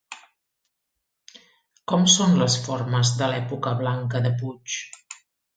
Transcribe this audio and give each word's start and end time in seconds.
Com 1.93 2.09
són 2.15 2.33
les 2.41 2.57
formes 2.65 3.13
de 3.23 3.31
l'època 3.35 3.77
blanca 3.83 4.27
de 4.29 4.37
Puig? 4.41 4.81